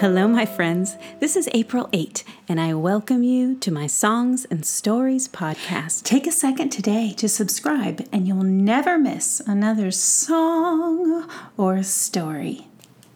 [0.00, 0.96] Hello, my friends.
[1.18, 6.04] This is April Eight, and I welcome you to my Songs and Stories podcast.
[6.04, 12.68] Take a second today to subscribe, and you'll never miss another song or story.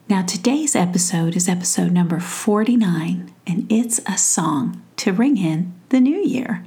[0.08, 6.00] Now, today's episode is episode number 49, and it's a song to ring in the
[6.00, 6.64] new year.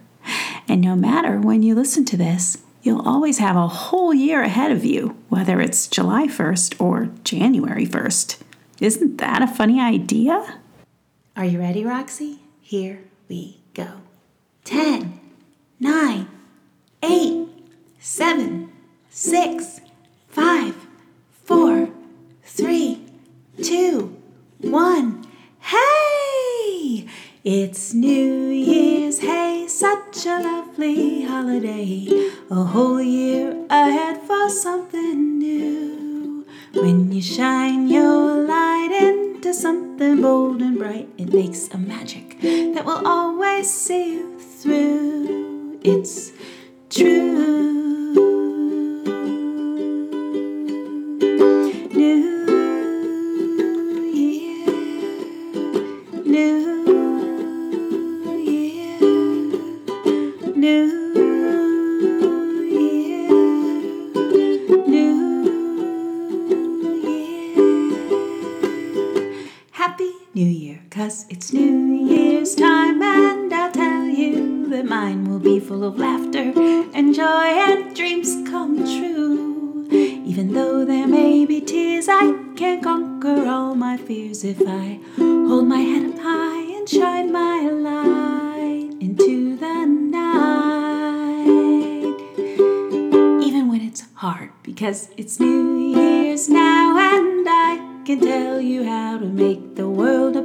[0.65, 4.71] And no matter when you listen to this, you'll always have a whole year ahead
[4.71, 8.37] of you, whether it's July 1st or January 1st.
[8.79, 10.59] Isn't that a funny idea?
[11.35, 12.39] Are you ready, Roxy?
[12.61, 13.87] Here we go.
[14.65, 15.19] Ten,
[15.79, 16.27] nine,
[17.01, 17.47] eight,
[17.99, 18.71] seven,
[19.09, 19.79] six,
[20.27, 20.75] five,
[21.43, 21.89] four,
[22.43, 23.05] three,
[23.63, 24.17] two,
[24.59, 25.25] one.
[25.59, 27.07] Hey!
[27.45, 32.07] It's New Year's, hey, such a lovely holiday.
[32.49, 36.45] A whole year ahead for something new.
[36.73, 38.34] When you shine your
[39.97, 45.79] something bold and bright, it makes a magic that will always see you through.
[45.83, 46.33] It's
[46.89, 47.53] true.
[60.57, 61.24] New
[70.75, 75.83] Year, cause it's New Year's time, and I'll tell you that mine will be full
[75.85, 76.51] of laughter
[76.93, 79.87] and joy and dreams come true.
[79.91, 85.67] Even though there may be tears, I can conquer all my fears if I hold
[85.67, 90.25] my head up high and shine my light into the night
[93.47, 99.17] even when it's hard because it's New Year's now and I can tell you how
[99.17, 100.44] to make the world a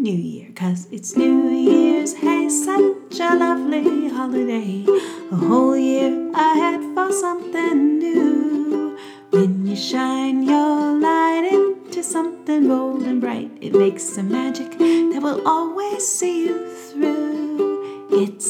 [0.00, 2.14] New Year, cause it's New Year's.
[2.14, 4.84] Hey, such a lovely holiday.
[5.30, 8.98] A whole year ahead for something new.
[9.30, 15.20] When you shine your light into something bold and bright, it makes a magic that
[15.22, 18.08] will always see you through.
[18.10, 18.49] It's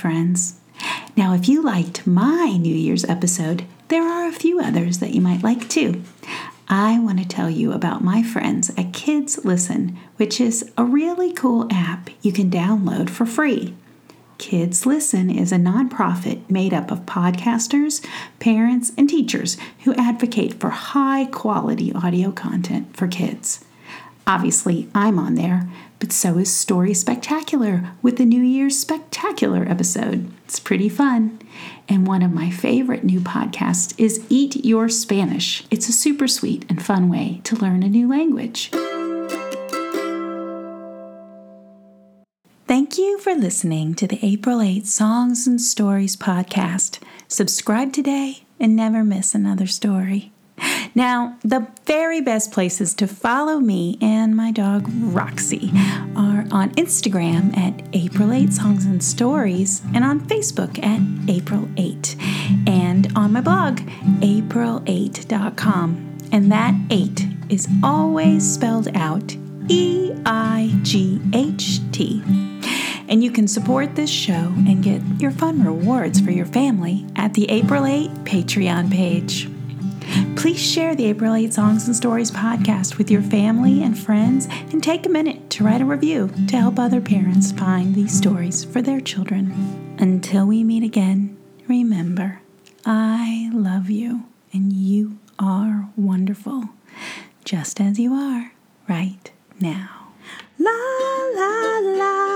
[0.00, 0.58] friends.
[1.16, 5.20] Now, if you liked my New Year's episode, there are a few others that you
[5.20, 6.02] might like too.
[6.68, 11.32] I want to tell you about my friends at Kids Listen, which is a really
[11.32, 13.74] cool app you can download for free.
[14.38, 18.02] Kids Listen is a nonprofit made up of podcasters,
[18.38, 23.64] parents, and teachers who advocate for high quality audio content for kids.
[24.26, 25.68] Obviously, I'm on there,
[25.98, 30.30] but so is Story Spectacular with the New Year's Spectacular episode.
[30.44, 31.38] It's pretty fun.
[31.88, 35.64] And one of my favorite new podcasts is Eat Your Spanish.
[35.70, 38.70] It's a super sweet and fun way to learn a new language.
[42.66, 47.00] Thank you for listening to the April Eight Songs and Stories podcast.
[47.26, 50.30] Subscribe today and never miss another story.
[50.94, 55.70] Now, the very best places to follow me and my dog Roxy
[56.16, 62.16] are on Instagram at April Eight Songs and Stories and on Facebook at April Eight
[62.66, 63.78] and on my blog,
[64.20, 66.18] apriteight.com.
[66.32, 69.36] And that 8 is always spelled out
[69.68, 72.22] E I G H T.
[73.08, 77.34] And you can support this show and get your fun rewards for your family at
[77.34, 79.49] the April Eight Patreon page.
[80.36, 84.82] Please share the April Eight Songs and Stories podcast with your family and friends and
[84.82, 88.80] take a minute to write a review to help other parents find these stories for
[88.82, 89.52] their children.
[89.98, 91.36] Until we meet again,
[91.68, 92.40] remember,
[92.84, 96.70] I love you and you are wonderful,
[97.44, 98.52] just as you are
[98.88, 99.30] right
[99.60, 100.08] now.
[100.58, 100.70] La
[101.34, 102.29] la la